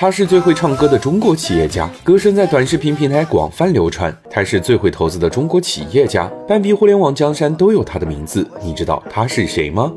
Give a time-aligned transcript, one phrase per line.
[0.00, 4.10] 他是最会唱歌的中国企业家，歌声在短视频平台广泛流传。
[4.30, 8.48] 他是最会投资的中国企业家，半壁互联网江山都有他的名字。
[8.64, 9.92] 你知道他是谁吗？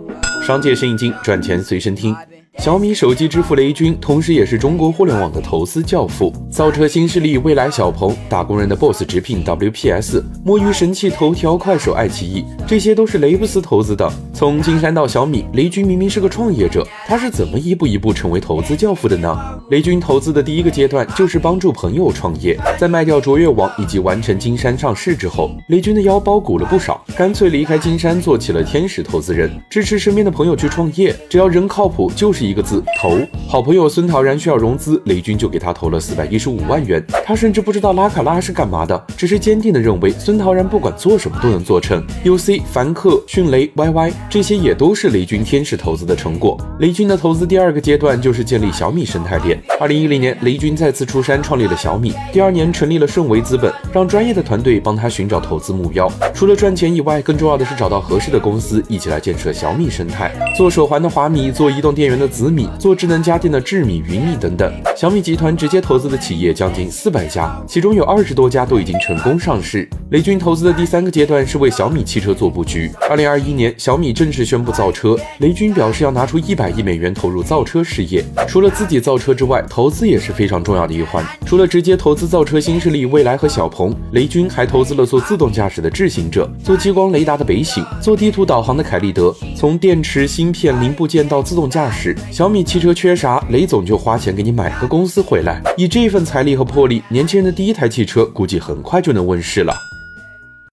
[0.46, 2.14] 商界生意经，赚钱随身听。
[2.58, 6.32] 小米手机之父雷军，同时也是中国互联网的投资教父。
[6.52, 14.12] 造车新势力未来、小鹏，打工人的 boss 直聘 WPS，摸鱼神器头条、快手、爱奇艺，这些都是雷布斯投资的。
[14.36, 19.38] 从金山到小米，雷军明明是个创业者，他是怎么一步一步成为投资教父的呢？
[19.70, 33.20] 雷军投资的第一个阶段就是帮助朋友创业，在卖掉卓越网以及完成金山上市之后，雷军的腰包鼓了不少，干脆离开金山，做起了天使投资人，支持身边的朋友去创业，只要人靠谱，就是一个字投。
[33.54, 42.04] 好朋友孙陶然需要融资，雷军就给他投了四百一十五万元，他甚至不知道拉卡拉是干嘛的，只是坚定的认为孙陶然不管做什么都能做成。
[42.26, 46.58] UC、凡客、迅雷、YY 这些也都是雷军天使投资的成果。
[46.80, 49.62] 雷军的投资第二个阶段就是建立小米生态链。
[49.80, 56.12] 二零一零年，雷军再次出山创立了小米，第二年成立了顺为资本，让专业的团队帮他寻找投资目标。
[56.34, 60.32] 除了赚钱以外，更重要的是找到合适的公司，一起来建设小米生态。
[60.58, 64.74] 做手环的华米，做移动电源的紫米，做智能家电的智米、云米等等。
[64.96, 69.86] 小米集团直接投资的企业将近四百家，其中有二十多家都已经成功上市。
[70.12, 72.90] 雷军投资的第三个阶段是为小米汽车做布局。
[73.10, 78.24] 二零二一年，小米正式宣布造车，雷军表示要拿出一百亿美元投入造车事业。
[78.48, 81.22] 除了自己造车之外，投资也是非常重要的一环。
[81.46, 89.36] 除了直接投资造车新势力蔚来和小鹏，雷军还投资了做自动驾驶的智行者，做激光雷达的北醒，做地图导航的凯立德。
[89.58, 95.62] 从电池、芯片、零部件到自动驾驶，小米汽车缺啥，雷总就花钱给你买个公司回来。
[95.78, 99.93] 以这份财力和魄力，年轻人的第一台汽车估计很快就能问世了。